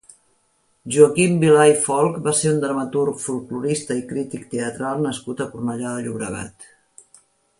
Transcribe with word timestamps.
Joaquim 0.93 1.35
Vilà 1.43 1.65
i 1.71 1.75
Folch 1.83 2.15
va 2.29 2.33
ser 2.39 2.53
un 2.53 2.57
dramaturg, 2.63 3.21
folklorista 3.25 3.99
i 4.01 4.03
crític 4.13 4.49
teatral 4.55 5.05
nascut 5.05 5.45
a 5.45 5.49
Cornellà 5.53 5.95
de 5.99 6.07
Llobregat. 6.09 6.69